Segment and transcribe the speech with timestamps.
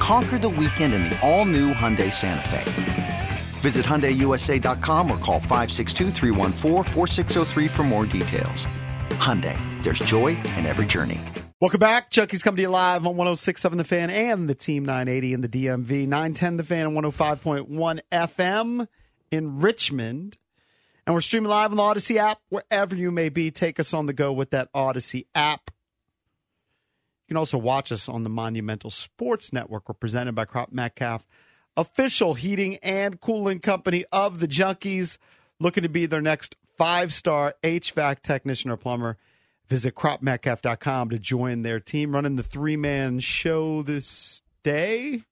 [0.00, 3.28] Conquer the weekend in the all new Hyundai Santa Fe.
[3.60, 6.10] Visit HyundaiUSA.com or call 562
[7.68, 8.66] for more details.
[9.10, 11.20] Hyundai, there's joy in every journey.
[11.60, 12.08] Welcome back.
[12.08, 15.48] Chucky's coming to you live on 1067 The Fan and the Team 980 in the
[15.48, 16.08] DMV.
[16.08, 18.88] 910 The Fan and 105.1 FM
[19.30, 20.38] in Richmond.
[21.06, 23.50] And we're streaming live on the Audacy app wherever you may be.
[23.50, 25.70] Take us on the go with that Audacy app.
[27.30, 29.88] You can also watch us on the Monumental Sports Network.
[29.88, 31.24] We're presented by Crop Metcalf
[31.76, 35.16] official heating and cooling company of the Junkies,
[35.60, 39.16] looking to be their next five star HVAC technician or plumber.
[39.68, 45.22] Visit cropmetcalf.com to join their team running the three man show this day.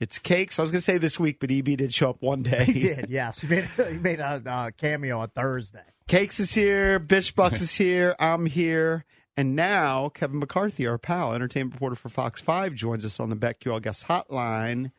[0.00, 0.58] It's Cakes.
[0.58, 2.64] I was going to say this week, but EB did show up one day.
[2.64, 3.42] He did, yes.
[3.42, 5.84] He made, he made a uh, cameo on Thursday.
[6.08, 6.98] Cakes is here.
[6.98, 8.16] Bish Bucks is here.
[8.18, 9.04] I'm here.
[9.36, 13.36] And now Kevin McCarthy, our pal, entertainment reporter for Fox 5, joins us on the
[13.36, 14.92] BetQL Guest Hotline.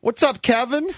[0.00, 0.90] What's up, Kevin?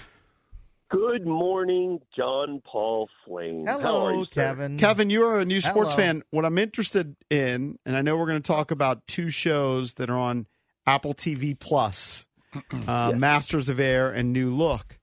[0.89, 3.65] Good morning, John Paul Flaim.
[3.65, 4.77] Hello, you, Kevin.
[4.77, 6.03] Kevin, you are a new sports Hello.
[6.03, 6.23] fan.
[6.29, 10.09] What I'm interested in, and I know we're going to talk about two shows that
[10.09, 10.47] are on
[10.85, 12.25] Apple TV Plus,
[12.87, 14.97] uh, Masters of Air and New Look.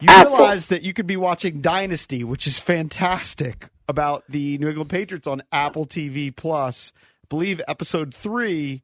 [0.00, 4.90] You realize that you could be watching Dynasty, which is fantastic, about the New England
[4.90, 6.92] Patriots on Apple TV Plus.
[7.22, 8.82] I believe episode three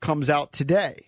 [0.00, 1.06] comes out today.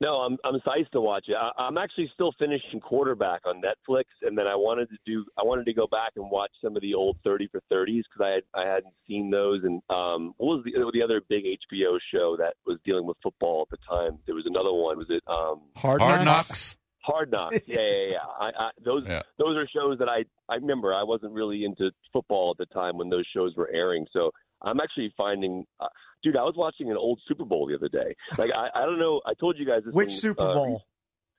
[0.00, 1.36] No, I'm I'm psyched to watch it.
[1.40, 5.42] I, I'm actually still finishing quarterback on Netflix, and then I wanted to do I
[5.44, 8.34] wanted to go back and watch some of the old thirty for thirties because I
[8.34, 9.62] had I hadn't seen those.
[9.62, 13.66] And um, what was the the other big HBO show that was dealing with football
[13.70, 14.18] at the time?
[14.26, 14.98] There was another one.
[14.98, 16.48] Was it um, Hard, Hard Knocks?
[16.48, 16.76] Knocks.
[17.04, 17.58] Hard Knocks?
[17.66, 18.18] Yeah, yeah, yeah.
[18.40, 19.22] I, I, those Yeah.
[19.38, 20.94] those are shows that I I remember.
[20.94, 24.30] I wasn't really into football at the time when those shows were airing, so
[24.62, 25.64] I'm actually finding.
[25.80, 25.88] Uh,
[26.22, 28.14] dude, I was watching an old Super Bowl the other day.
[28.38, 29.20] Like I, I don't know.
[29.26, 29.92] I told you guys this.
[29.94, 30.82] Which thing, Super uh, Bowl?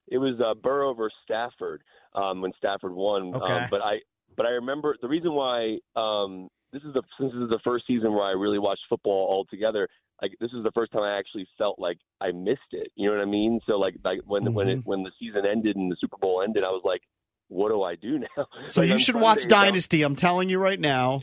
[0.07, 1.81] it was uh, Burrow versus Stafford
[2.13, 3.33] um, when Stafford won.
[3.35, 3.53] Okay.
[3.53, 3.99] Um, but I
[4.35, 7.85] but I remember the reason why um, this is the since this is the first
[7.87, 9.87] season where I really watched football all together.
[10.21, 12.91] Like this is the first time I actually felt like I missed it.
[12.95, 13.59] You know what I mean?
[13.67, 14.79] So like like when when Mm-hmm.
[14.79, 17.01] it when the season ended and the Super Bowl ended, I was like,
[17.49, 18.45] what do I do now?
[18.67, 19.49] So Like, you I'm should watch it out.
[19.49, 20.01] Dynasty.
[20.03, 21.21] I'm telling you right now,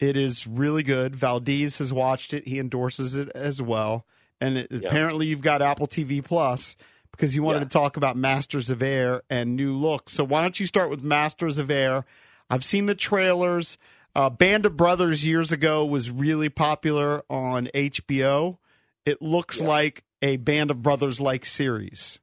[0.00, 1.16] it is really good.
[1.16, 2.46] Valdez has watched it.
[2.46, 4.04] He endorses it as well.
[4.40, 4.88] And it, Yeah.
[4.88, 6.76] apparently, you've got Apple TV Plus
[7.12, 7.64] because you wanted Yeah.
[7.64, 10.10] to talk about Masters of Air and New Look.
[10.10, 12.04] So why don't you start with Masters of Air?
[12.50, 13.78] I've seen the trailers.
[14.14, 18.58] Uh, Band of Brothers years ago was really popular on HBO.
[19.04, 19.66] It looks Yeah.
[19.68, 22.20] like a Band of Brothers like series.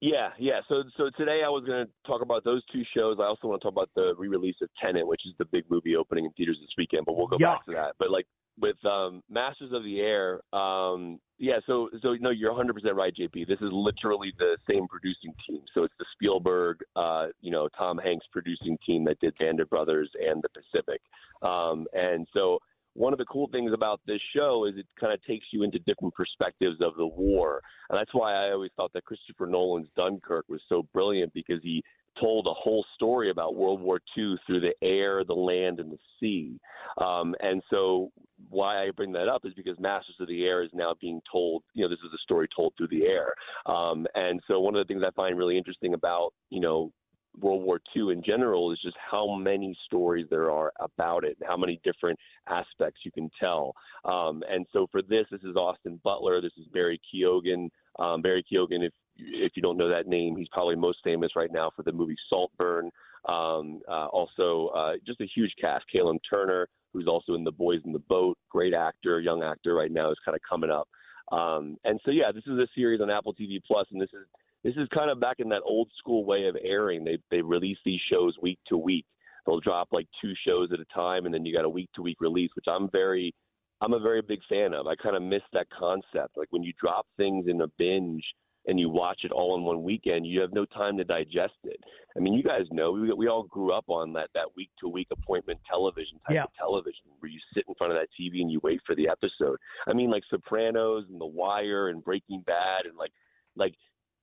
[0.00, 0.60] Yeah, yeah.
[0.68, 3.16] So so today I was going to talk about those two shows.
[3.20, 5.96] I also want to talk about the re-release of Tenet, which is the big movie
[5.96, 7.04] opening in theaters this weekend.
[7.04, 7.94] But we'll go back to that.
[7.98, 8.26] But like
[8.60, 11.58] with um, Masters of the Air, um, yeah.
[11.66, 13.46] So so no, you're 100 percent right, JP.
[13.46, 15.60] This is literally the same producing team.
[15.74, 19.70] So it's the Spielberg, uh, you know, Tom Hanks producing team that did Band of
[19.70, 21.00] Brothers and The Pacific.
[21.42, 22.58] Um, and so
[22.94, 25.78] one of the cool things about this show is it kind of takes you into
[25.80, 27.62] different perspectives of the war.
[27.88, 31.84] And that's why I always thought that Christopher Nolan's Dunkirk was so brilliant because he
[32.20, 35.98] told a whole story about World War II through the air, the land, and the
[36.18, 36.58] sea.
[37.00, 38.10] Um, and so
[38.50, 41.62] why I bring that up is because Masters of the Air is now being told,
[41.74, 43.32] you know, this is a story told through the air.
[43.66, 46.92] Um, and so one of the things I find really interesting about, you know,
[47.40, 51.56] World War II in general is just how many stories there are about it, how
[51.56, 53.74] many different aspects you can tell.
[54.04, 57.68] Um, and so for this, this is Austin Butler, this is Barry Keoghan.
[57.98, 61.52] Um, Barry Keoghan, if if you don't know that name, he's probably most famous right
[61.52, 62.90] now for the movie Saltburn.
[63.28, 65.84] Um, uh, also, uh, just a huge cast.
[65.92, 69.90] Callum Turner, who's also in The Boys in the Boat, great actor, young actor right
[69.90, 70.88] now, is kind of coming up.
[71.30, 74.26] Um, and so, yeah, this is a series on Apple TV Plus, and this is
[74.64, 77.04] this is kind of back in that old school way of airing.
[77.04, 79.06] They they release these shows week to week.
[79.46, 82.02] They'll drop like two shows at a time, and then you got a week to
[82.02, 83.34] week release, which I'm very
[83.80, 84.86] I'm a very big fan of.
[84.86, 86.36] I kind of miss that concept.
[86.36, 88.24] Like when you drop things in a binge
[88.66, 91.80] and you watch it all in one weekend, you have no time to digest it.
[92.16, 94.88] I mean, you guys know we we all grew up on that that week to
[94.88, 96.44] week appointment television type Yeah.
[96.44, 99.08] of television where you sit in front of that TV and you wait for the
[99.08, 99.58] episode.
[99.86, 103.12] I mean, like Sopranos and The Wire and Breaking Bad and like
[103.56, 103.74] like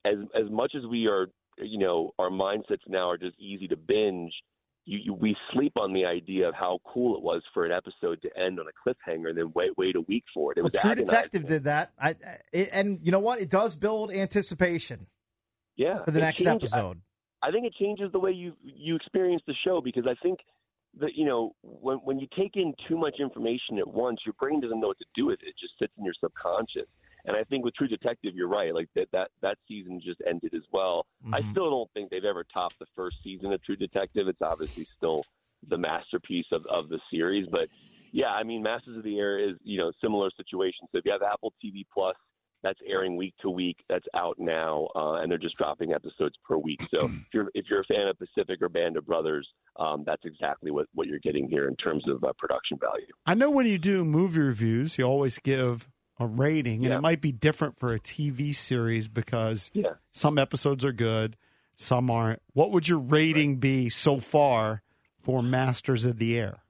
[0.06, 1.28] as as much as we are,
[1.58, 4.34] you know, our mindsets now are just easy to binge.
[4.86, 8.22] You, you, we sleep on the idea of how cool it was for an episode
[8.22, 10.60] to end on a cliffhanger and then wait wait a week for it.
[10.60, 11.16] It well, was True agonizing.
[11.16, 11.92] Detective did that.
[12.00, 12.16] I, I
[12.52, 13.42] it, and you know what?
[13.42, 15.08] It does build anticipation
[15.76, 17.02] yeah for the next episode.
[17.42, 20.40] I think it changes the way you you experience the show because I think
[21.00, 24.62] that you know when when you take in too much information at once, your brain
[24.62, 25.50] doesn't know what to do with it.
[25.50, 26.88] It just sits in your subconscious.
[27.25, 28.74] And I think with True Detective, you're right.
[28.74, 31.06] Like that that that season just ended as well.
[31.33, 31.51] I Mhm.
[31.51, 34.27] still don't think they've ever topped the first season of True Detective.
[34.27, 35.24] It's obviously still
[35.68, 37.68] the masterpiece of of the series, but
[38.12, 40.88] yeah, I mean, Masters of the Air is you know similar situation.
[40.92, 42.16] So if you have Apple TV Plus,
[42.63, 43.77] that's airing week to week.
[43.89, 46.81] That's out now, uh, and they're just dropping episodes per week.
[46.92, 50.24] So if you're if you're a fan of Pacific or Band of Brothers, um, that's
[50.25, 53.07] exactly what what you're getting here in terms of uh, production value.
[53.25, 55.89] I know when you do movie reviews, you always give
[56.20, 59.96] a rating, and it might be different for a TV series because Yeah.
[60.12, 61.36] some episodes are good,
[61.76, 62.42] some aren't.
[62.54, 64.82] What would your rating be so far
[65.20, 66.62] for Masters of the Air?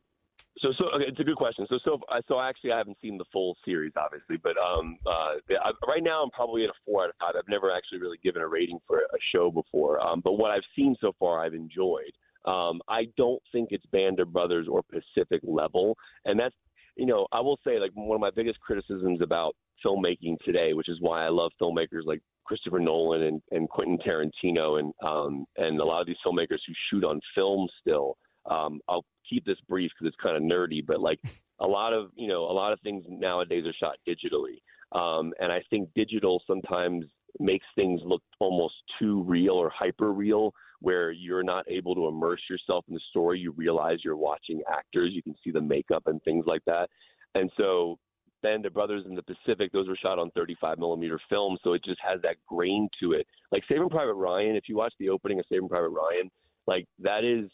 [0.59, 1.67] So, so okay, it's a good question.
[1.69, 5.35] So, so, uh, so actually, I haven't seen the full series, obviously, but um, uh,
[5.61, 7.35] I, right now I'm probably at a four out of five.
[7.37, 10.63] I've never actually really given a rating for a show before, um, but what I've
[10.75, 12.11] seen so far, I've enjoyed.
[12.45, 16.55] Um, I don't think it's Band of Brothers or Pacific level, and that's
[16.95, 19.55] you know, I will say like one of my biggest criticisms about
[19.85, 24.79] filmmaking today, which is why I love filmmakers like Christopher Nolan and, and Quentin Tarantino
[24.79, 28.17] and um, and a lot of these filmmakers who shoot on film still.
[28.49, 31.19] Um, I'll keep this brief because it's kind of nerdy, but like
[31.59, 34.61] a lot of you know a lot of things nowadays are shot digitally,
[34.97, 37.05] um, and I think digital sometimes
[37.39, 42.41] makes things look almost too real or hyper real where you're not able to immerse
[42.49, 43.39] yourself in the story.
[43.39, 46.89] You realize you're watching actors, you can see the makeup and things like that.
[47.33, 47.97] And so
[48.41, 51.83] Band of Brothers in the Pacific, those were shot on 35 millimeter film, so it
[51.83, 53.25] just has that grain to it.
[53.51, 56.29] Like Saving Private Ryan, if you watch the opening of Saving Private Ryan,
[56.67, 57.49] like that is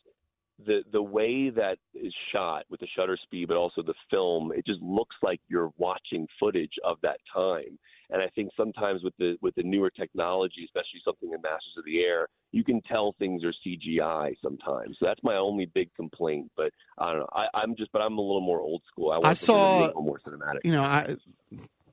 [0.66, 4.66] the the way that is shot with the shutter speed, but also the film, it
[4.66, 7.80] just looks like you're watching footage of that time.
[8.12, 11.86] And I think sometimes with the with the newer technology, especially something in Masters of
[11.86, 14.98] the Air, you can tell things are CGI sometimes.
[15.00, 16.52] So that's my only big complaint.
[16.58, 17.30] But I don't know.
[17.34, 19.12] I, I'm just, but I'm a little more old school.
[19.12, 20.60] I, want I saw- a little more cinematic.
[20.66, 21.16] You know, I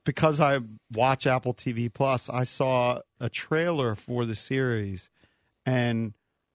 [0.04, 0.58] because I
[0.92, 5.10] watch Apple TV Plus, I saw a trailer for the series,
[5.64, 6.14] and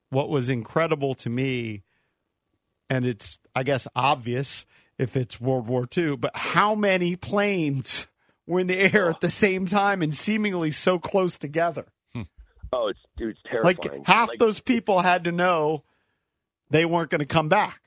[0.10, 1.84] what was incredible to me,
[2.90, 4.66] and it's I guess obvious
[4.98, 8.08] if it's World War II, but how many planes
[8.48, 11.86] were in the air at the same time and seemingly so close together?
[12.14, 12.24] Hmm.
[12.72, 13.78] Oh, it's dude, it's terrifying.
[14.00, 15.84] Like half Like, those people had to know
[16.70, 17.80] they weren't going to come back.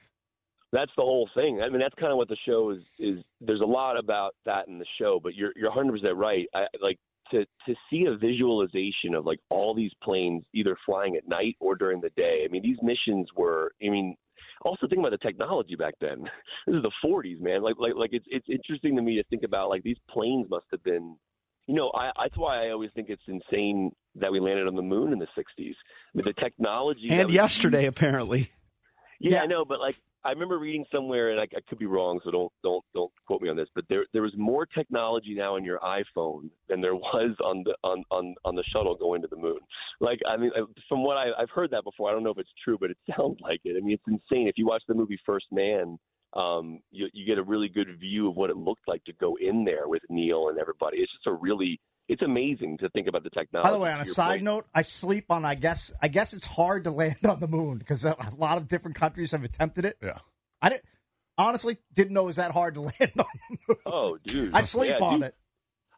[0.73, 1.61] that's the whole thing.
[1.62, 2.82] I mean, that's kind of what the show is.
[2.99, 6.47] Is there's a lot about that in the show, but you're you're 100 percent right.
[6.55, 6.99] I like
[7.32, 11.75] to to see a visualization of like all these planes either flying at night or
[11.75, 12.43] during the day.
[12.44, 13.73] I mean, these missions were.
[13.85, 14.17] I mean,
[14.62, 16.25] also think about the technology back then.
[16.67, 17.62] This is the 40s, man.
[17.62, 20.67] Like like like it's it's interesting to me to think about like these planes must
[20.73, 21.17] have been.
[21.69, 24.82] You know, I, that's why I always think it's insane that we landed on the
[24.82, 25.44] moon in the 60s.
[25.58, 25.64] I
[26.14, 27.08] mean, the technology.
[27.11, 28.50] And yesterday, apparently.
[29.20, 29.43] yeah, Yeah.
[29.43, 32.31] I know, but like I remember reading somewhere, and I, I could be wrong, so
[32.32, 33.69] don't don't don't quote me on this.
[33.75, 37.76] But there there was more technology now in your iPhone than there was on the
[37.84, 39.58] on on on the shuttle going to the moon.
[40.00, 42.11] Like I mean, uh, from what I, I've heard that before.
[42.11, 43.76] I don't know if it's true, but it sounds like it.
[43.76, 44.49] I mean, it's insane.
[44.49, 45.97] If you watch the movie First Man,
[46.35, 49.37] um, you you get a really good view of what it looked like to go
[49.40, 50.99] in there with Neil and everybody.
[50.99, 53.66] It's just a really it's amazing to think about the technology.
[53.68, 54.42] By the way, on a side point.
[54.44, 55.44] note, I sleep on.
[55.44, 55.92] I guess.
[56.00, 58.96] I guess it's hard to land on the moon because a a lot of different
[58.96, 59.96] countries have attempted it.
[60.02, 60.18] Yeah.
[60.62, 60.84] I didn't.
[61.38, 63.78] Honestly, didn't know it was that hard to land on the moon.
[63.86, 65.28] oh, dude, I sleep Yeah, on dude.
[65.28, 65.34] it.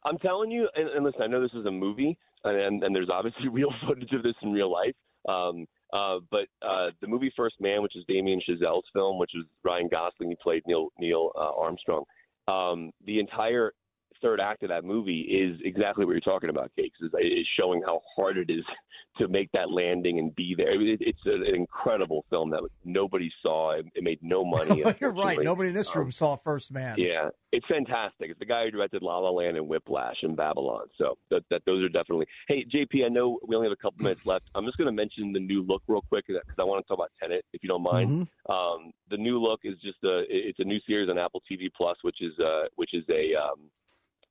[0.05, 3.11] I'm telling you, and, and listen, I know this is a movie, and, and there's
[3.11, 4.95] obviously real footage of this in real life.
[5.29, 9.45] Um, uh, but uh, the movie First Man, which is Damien Chazelle's film, which is
[9.65, 12.05] Ryan Gosling, he played Neil Neil uh, Armstrong.
[12.47, 13.73] Um, the entire
[14.23, 16.99] third act of that movie is exactly what you're talking about, Cakes.
[17.01, 18.65] Is, is showing how hard it is
[19.19, 20.71] to make that landing and be there.
[20.73, 23.73] I mean, it, it's an incredible film that nobody saw.
[23.73, 24.85] It, it made no money.
[25.01, 25.39] You're right.
[25.43, 26.95] Nobody in this Um, room saw First Man.
[26.99, 28.31] yeah, it's fantastic.
[28.31, 30.87] It's the guy who directed La La Land and Whiplash and Babylon.
[30.99, 32.27] So that, that those are definitely.
[32.49, 34.45] Hey, JP, I know we only have a couple minutes left.
[34.55, 36.99] I'm just going to mention the new look real quick because I want to talk
[36.99, 38.29] about Tenet, if you don't mind.
[38.49, 40.23] Um, the new look is just a.
[40.29, 43.35] It's a new series on Apple TV Plus, which is uh, which is a.
[43.35, 43.71] Um,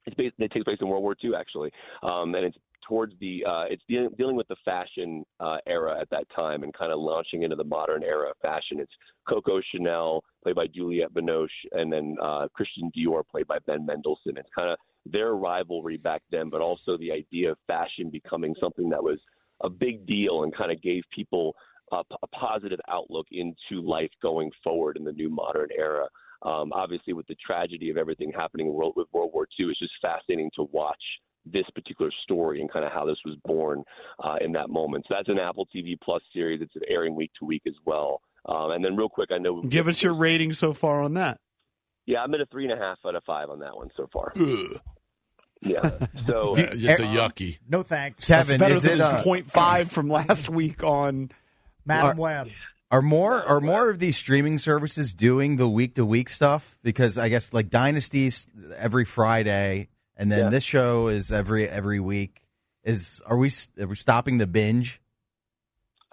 [0.08, 1.72] it's based, it takes place in World War II actually,
[2.02, 6.10] um, and it's towards the uh, it's dealing, dealing with the fashion uh, era at
[6.10, 8.80] that time and kind of launching into the modern era of fashion.
[8.80, 8.92] It's
[9.28, 14.38] Coco Chanel played by Juliette Binoche, and then uh, Christian Dior played by Ben Mendelsohn.
[14.38, 18.90] It's kind of their rivalry back then, but also the idea of fashion becoming something
[18.90, 19.20] that was
[19.62, 21.56] a big deal and kind of gave people
[21.92, 26.06] a positive outlook into life going forward in the new modern era.
[26.44, 29.94] Um, obviously, with the tragedy of everything happening world, with World War II, it's just
[30.02, 31.02] fascinating to watch
[31.46, 33.84] this particular story and kind of how this was born
[34.24, 35.06] uh, in that moment.
[35.08, 36.62] So that's an Apple TV Plus series.
[36.62, 38.22] It's airing week to week as well.
[38.46, 39.62] Um, and then, real quick, I know.
[39.62, 41.40] Give us your rating so far on that.
[42.06, 44.08] Yeah, I'm at a three and a half out of five on that one so
[44.14, 44.32] far.
[45.62, 45.90] Yeah.
[46.28, 47.60] So it's a yucky.
[47.68, 48.28] No thanks.
[48.28, 51.32] That's Kevin, better is than it his uh, point five from last week on.
[51.86, 52.50] Madame Web.
[52.90, 56.78] Are more are more of these streaming services doing the week to week stuff?
[56.84, 60.50] Because I guess like Dynasties every Friday, and then Yeah.
[60.50, 62.44] this show is every every week.
[62.86, 65.02] Is are we are we stopping the binge?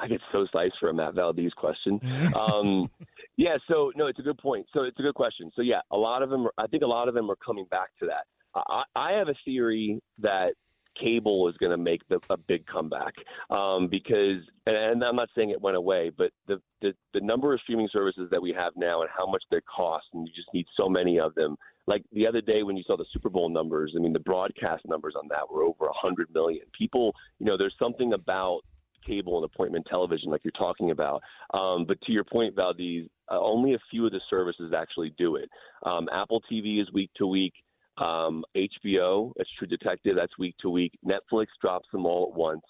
[0.00, 2.00] I get so sliced for a Matt Valdez question.
[2.34, 2.90] Um,
[3.36, 4.66] yeah, so no, it's a good point.
[4.72, 5.52] So it's a good question.
[5.54, 6.46] So yeah, a lot of them.
[6.46, 8.24] Are, I think a lot of them are coming back to that.
[8.54, 10.54] I, I have a theory that
[11.00, 13.14] cable is going to make the, a big comeback
[13.50, 17.60] um, because, and, I'm not saying it went away, but the, the the number of
[17.60, 20.66] streaming services that we have now and how much they cost, and you just need
[20.76, 21.56] so many of them.
[21.86, 24.84] Like the other day when you saw the Super Bowl numbers, I mean the broadcast
[24.86, 26.64] numbers on that were over hundred million.
[26.76, 28.62] People, you know, there's something about
[29.06, 31.22] cable and appointment television, like you're talking about.
[31.52, 35.36] Um, but to your point, Valdez, uh, only a few of the services actually do
[35.36, 35.48] it.
[35.84, 37.52] Um, Apple TV is week to week.
[37.96, 40.98] Um, HBO, that's True Detective, that's week to week.
[41.06, 42.62] Netflix drops them all at once.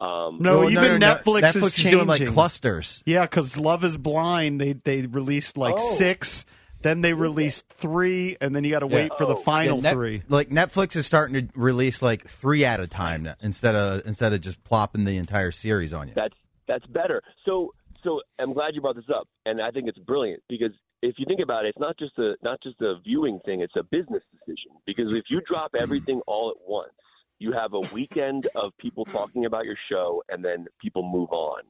[0.00, 3.02] Um, No, even Netflix, Netflix is is doing like clusters.
[3.06, 5.94] Yeah, because Love Is Blind, they they released like Oh.
[5.94, 6.44] six,
[6.82, 9.42] then they released three, and then you got to wait for the Oh.
[9.42, 10.22] final Yeah, Net- three.
[10.28, 14.32] Like Netflix is starting to release like three at a time now, instead of instead
[14.32, 16.14] of just plopping the entire series on you.
[16.16, 16.34] That's
[16.66, 17.22] that's better.
[17.44, 20.72] So so I'm glad you brought this up, and I think it's brilliant because
[21.04, 23.76] if you think about it, it's not just a not just a viewing thing; it's
[23.76, 24.72] a business decision.
[24.86, 26.92] Because if you drop everything all at once,
[27.38, 31.62] you have a weekend of people talking about your show, and then people move on.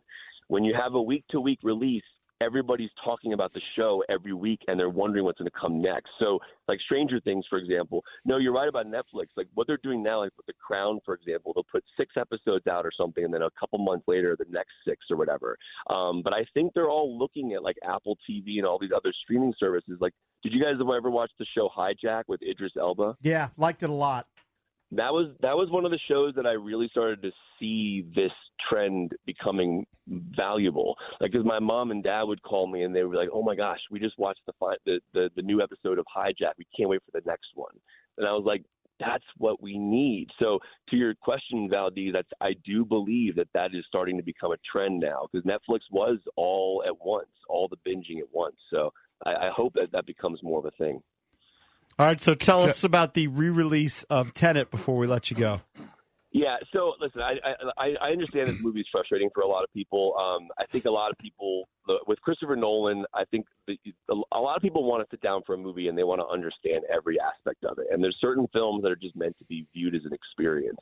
[0.49, 2.05] When you have a week to week release,
[2.45, 6.11] everybody's talking about the show every week and they're wondering what's going to come next.
[6.19, 8.05] So, like Stranger Things, for example.
[8.25, 9.27] No, you're right about Netflix.
[9.37, 12.67] Like what they're doing now, like with The Crown, for example, they'll put six episodes
[12.67, 15.57] out or something, and then a couple months later, the next six or whatever.
[15.91, 19.13] Um, but I think they're all looking at like Apple TV and all these other
[19.23, 19.99] streaming services.
[20.01, 23.17] Like, did you guys ever watch the show Hijack with Idris Elba?
[23.23, 24.27] Yeah, liked it a lot.
[24.93, 28.33] That was that was one of the shows that I really started to see this
[28.69, 30.97] trend becoming valuable.
[31.21, 33.55] Like, because my mom and dad would call me and they were like, "Oh my
[33.55, 36.53] gosh, we just watched the fi- the the, the new episode of Hijack.
[36.59, 37.73] We can't wait for the next one."
[38.19, 38.63] And I was like,
[39.01, 40.61] "That's what we need." So,
[40.91, 44.59] to your question, Valdez, that's I do believe that that is starting to become a
[44.71, 48.57] trend now because Netflix was all at once, all the binging at once.
[48.71, 48.93] So,
[49.27, 51.01] I, I hope that that becomes more of a thing.
[51.99, 55.61] All right, so tell us about the re-release of Tenet before we let you go.
[56.35, 56.57] Yeah.
[56.73, 57.37] So listen, I
[57.79, 60.17] I, I understand this movie is frustrating for a lot of people.
[60.19, 61.69] Um, I think a lot of people
[62.09, 63.79] with Christopher Nolan, I think the,
[64.11, 66.27] a lot of people want to sit down for a movie and they want to
[66.27, 67.87] understand every aspect of it.
[67.93, 70.81] And there's certain films that are just meant to be viewed as an experience.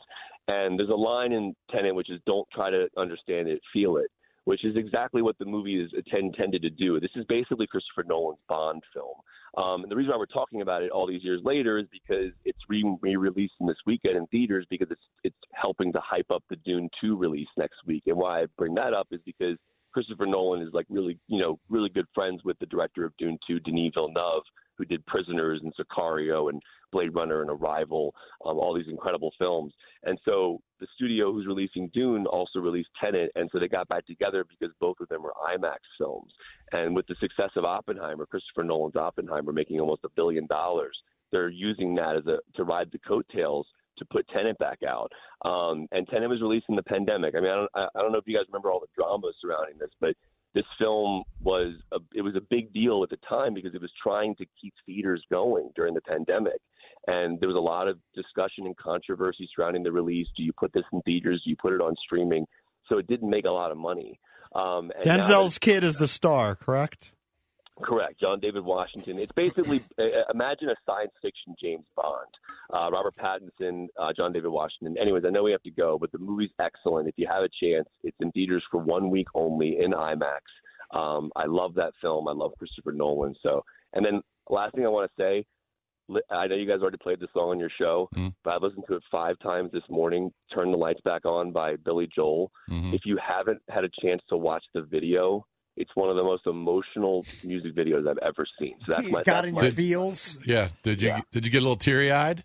[0.49, 4.11] And there's a line in Tenet which is "Don't try to understand it, feel it."
[4.45, 6.99] Which is exactly what the movie is intended to do.
[6.99, 9.15] This is basically Christopher Nolan's Bond film.
[9.57, 12.33] Um, and the reason why we're talking about it all these years later is because
[12.45, 16.43] it's re released in this weekend in theaters because it's it's helping to hype up
[16.49, 18.05] the Dune 2 release next week.
[18.07, 19.59] And why I bring that up is because
[19.93, 23.39] Christopher Nolan is like really, you know, really good friends with the director of Dune
[23.47, 24.43] 2, Denis Villeneuve,
[24.77, 26.61] who did Prisoners and Sicario and
[26.93, 29.73] Blade Runner and Arrival, um, all these incredible films.
[30.05, 34.07] And so the studio who's releasing Dune also released Tenet, and so they got back
[34.07, 36.33] together because both of them are IMAX films.
[36.73, 40.97] And with the success of Oppenheimer, Christopher Nolan's Oppenheimer making almost a billion dollars,
[41.31, 43.67] they're using that as a to ride the coattails
[43.99, 45.13] to put Tenet back out.
[45.45, 47.35] Um, and Tenet was released in the pandemic.
[47.37, 49.79] I mean, I don't, I, don't know if you guys remember all the drama surrounding
[49.79, 50.15] this, but
[50.55, 53.91] this film was a, it was a big deal at the time because it was
[54.03, 56.61] trying to keep theaters going during the pandemic.
[57.07, 60.29] And there was a lot of discussion and controversy surrounding the release.
[60.37, 61.43] Do you put this in theaters?
[61.45, 62.47] Do you put it on streaming?
[62.89, 64.21] So it didn't make a lot of money.
[64.55, 67.13] Um, and now Denzel's kid is the star, correct?
[67.81, 69.19] Correct, John David Washington.
[69.19, 70.03] It's basically uh,
[70.33, 72.29] imagine a science fiction James Bond.
[72.73, 74.97] Uh, Robert Pattinson, uh, John David Washington.
[75.01, 77.09] Anyways, I know we have to go, but the movie's excellent.
[77.09, 80.41] If you have a chance, it's in theaters for one week only in IMAX.
[80.93, 82.29] Um, I love that film.
[82.29, 83.35] I love Christopher Nolan.
[83.43, 83.65] So,
[83.95, 85.45] and then last thing I want to say,
[86.31, 88.35] I know you guys already played the song on your show, Mm.
[88.45, 90.31] but I listened to it five times this morning.
[90.53, 92.51] Turn the lights back on by Billy Joel.
[92.69, 92.93] Mhm.
[92.93, 96.47] If you haven't had a chance to watch the video, it's one of the most
[96.47, 98.75] emotional music videos I've ever seen.
[98.87, 100.39] So that's You my got that's in your feels.
[100.45, 100.69] Yeah.
[100.83, 101.21] Did you Yeah.
[101.33, 102.45] did you get a little teary eyed?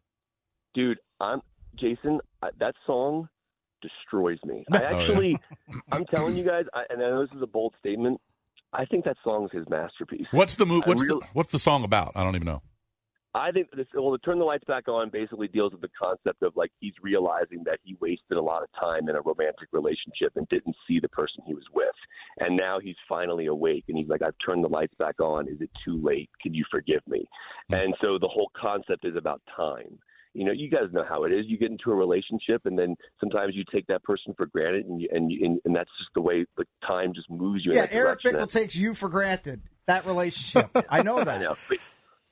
[0.73, 1.41] dude, I'm
[1.75, 2.19] Jason.
[2.43, 3.27] I, that song
[3.81, 4.63] destroys me.
[4.71, 4.97] I Oh, yeah.
[4.99, 5.39] actually,
[5.91, 8.19] I'm telling you guys, I, and I know this is a bold statement.
[8.73, 10.27] I think that song's his masterpiece.
[10.31, 12.11] What's the mo- what's real- the what's the song about?
[12.15, 12.61] I don't even know.
[13.35, 13.85] I think this.
[13.93, 16.93] Well, the turn the lights back on basically deals with the concept of like he's
[17.01, 20.99] realizing that he wasted a lot of time in a romantic relationship and didn't see
[20.99, 21.95] the person he was with,
[22.39, 25.47] and now he's finally awake and he's like, "I've turned the lights back on.
[25.47, 26.29] Is it too late?
[26.41, 27.27] Can you forgive me?"
[27.71, 27.73] Mm-hmm.
[27.75, 29.99] And so the whole concept is about time.
[30.33, 31.45] You know, you guys know how it is.
[31.47, 35.01] You get into a relationship, and then sometimes you take that person for granted, and
[35.01, 37.71] you, and, you, and and that's just the way the time just moves you.
[37.71, 38.21] in Yeah, Eric.
[38.21, 39.61] Bickel takes you for granted.
[39.87, 40.69] That relationship.
[40.89, 41.27] I know that.
[41.27, 41.55] I know.
[41.69, 41.77] But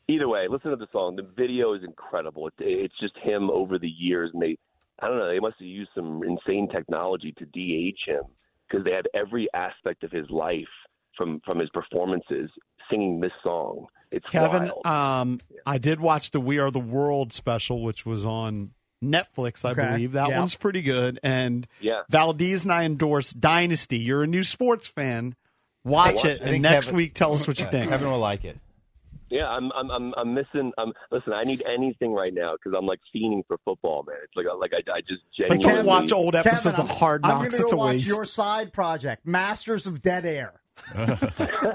[0.07, 1.15] either way, listen to the song.
[1.15, 2.47] The video is incredible.
[2.47, 4.57] It, it's just him over the years, and they,
[5.01, 8.23] I don't know, they must have used some insane technology to de-age him
[8.69, 10.63] because they have every aspect of his life
[11.17, 12.49] from from his performances
[12.89, 13.87] singing this song.
[14.11, 14.85] It's Kevin, wild.
[14.85, 18.71] um, I did watch the We Are the World special, which was on
[19.03, 19.87] Netflix, I Okay.
[19.89, 20.11] believe.
[20.13, 20.39] That Yeah.
[20.39, 21.19] one's pretty good.
[21.23, 22.01] And yeah.
[22.09, 23.97] Valdez and I endorse Dynasty.
[23.97, 25.35] You're a new sports fan.
[25.83, 27.89] Watch I it, and next Kevin- week tell us what you think.
[27.91, 28.57] Kevin will like it.
[29.29, 30.71] Yeah, I'm I'm I'm, I'm missing.
[30.77, 31.33] I'm listen.
[31.33, 34.17] I need anything right now because I'm like fiending for football, man.
[34.23, 37.21] It's like like I, I just But genuinely don't watch old episodes I'm, of Hard
[37.23, 37.33] Knocks.
[37.33, 37.55] I'm Knocks.
[37.55, 38.07] gonna It's a watch waste.
[38.07, 40.61] your side project, Masters of Dead Air.
[40.95, 41.73] that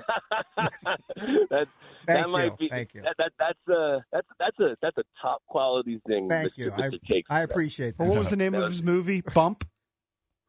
[2.07, 2.57] Thank that might you.
[2.59, 3.03] be Thank you.
[3.03, 6.29] That, that that's a that's that's a that's a top quality thing.
[6.29, 6.73] Thank you.
[6.77, 6.91] I,
[7.29, 8.11] I appreciate But that.
[8.11, 9.21] what was the name of his movie?
[9.35, 9.67] Bump?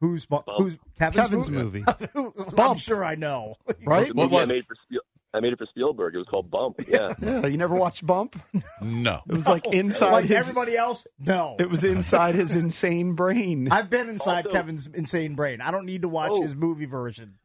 [0.00, 1.84] Who's bu- who's Kevin's, Kevin's movie.
[2.14, 2.78] I'm Bump.
[2.80, 3.54] sure I know.
[3.84, 4.12] Right?
[4.14, 5.00] What was made for Spiel,
[5.34, 6.14] I made it for Spielberg.
[6.14, 6.80] It was called Bump.
[6.88, 7.14] Yeah.
[7.22, 8.38] Yeah, you never watched Bump?
[8.82, 9.20] No.
[9.28, 10.36] It was like inside like his.
[10.36, 11.56] everybody else, no.
[11.58, 13.68] It was inside his insane brain.
[13.70, 15.60] I've been inside Also- Kevin's insane brain.
[15.60, 16.42] I don't need to watch Oh.
[16.42, 17.38] his movie version.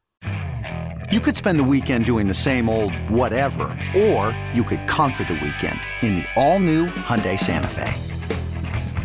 [1.10, 3.64] You could spend the weekend doing the same old whatever,
[3.96, 7.90] or you could conquer the weekend in the all-new Hyundai Santa Fe.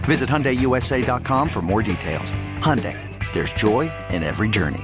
[0.03, 2.33] Visit HyundaiUSA.com for more details.
[2.59, 2.97] Hyundai,
[3.33, 4.83] there's joy in every journey.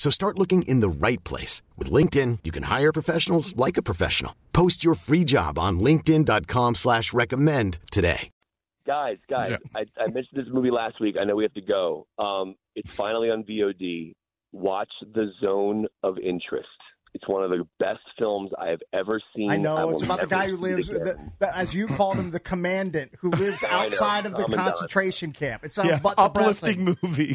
[0.00, 1.60] So start looking in the right place.
[1.76, 4.34] With LinkedIn, you can hire professionals like a professional.
[4.54, 8.30] Post your free job on linkedin.com slash recommend today.
[8.86, 9.56] guys, guys, Yeah.
[9.74, 11.16] I, I mentioned this movie last week.
[11.20, 12.06] I know we have to go.
[12.18, 14.14] Um, it's finally on VOD.
[14.52, 16.66] Watch The Zone of Interest.
[17.12, 19.50] It's one of the best films I have ever seen.
[19.50, 22.30] I know will it's about the guy who lives, the, the, as you called him,
[22.30, 24.64] the commandant who lives outside of the I'm done.
[24.64, 25.62] concentration camp.
[25.62, 26.96] It sounds yeah, uplifting depressing.
[27.02, 27.34] movie.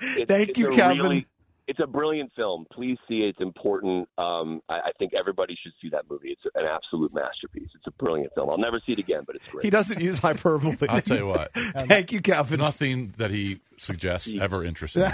[0.24, 0.98] Thank it's you, a Kevin.
[1.02, 1.26] really-
[1.68, 2.66] it's a brilliant film.
[2.72, 3.28] Please see it.
[3.28, 4.08] It's important.
[4.16, 6.30] Um, I, I think everybody should see that movie.
[6.30, 7.68] It's an absolute masterpiece.
[7.74, 8.48] It's a brilliant film.
[8.48, 9.64] I'll never see it again, but it's great.
[9.64, 10.76] he doesn't use hyperbole.
[10.88, 11.52] I'll tell you what.
[11.76, 12.60] Thank you, Kevin.
[12.60, 15.04] Nothing that he suggests ever interests me.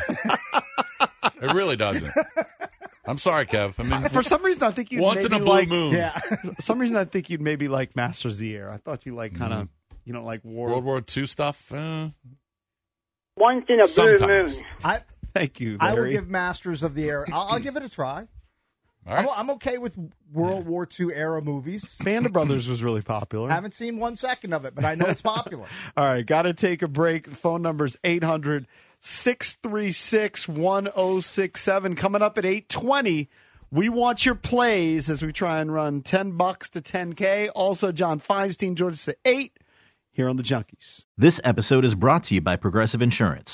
[1.43, 2.15] it really doesn't.
[3.05, 3.75] I'm sorry, Kev.
[3.79, 5.93] I mean, For some reason, I think you'd once in a blue like, moon.
[5.93, 6.17] Yeah.
[6.21, 8.71] For some reason, I think you'd maybe like Masters of the Air.
[8.71, 9.69] I thought you like kind of,
[10.05, 10.69] you don't like war.
[10.69, 11.73] World War II stuff.
[11.73, 12.11] Uh,
[13.37, 14.49] Once in a blue moon.
[14.85, 15.01] I,
[15.35, 17.27] Thank you, I will give Masters of the Air.
[17.33, 18.29] I'll, I'll give it a try.
[19.07, 19.27] all right.
[19.27, 19.95] I'm, I'm okay with
[20.33, 21.99] World War II era movies.
[22.05, 23.51] Band of Brothers was really popular.
[23.51, 25.67] I haven't seen one second of it, but I know it's popular.
[25.97, 27.29] All right, got to take a break.
[27.29, 28.67] The phone number is 800
[29.01, 31.95] 636 1067.
[31.97, 33.29] Coming up at 820.
[33.71, 37.51] We want your plays as we try and run 10 bucks to 10K.
[37.57, 39.59] Also, John Feinstein joins us at 8
[40.13, 41.05] here on The Junkies.
[41.19, 43.54] This episode is brought to you by Progressive Insurance.